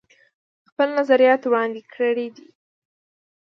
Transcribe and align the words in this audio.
خپل 0.69 0.87
نظريات 0.99 1.41
وړاندې 1.45 1.81
کړي 1.93 2.27
دي 2.35 2.47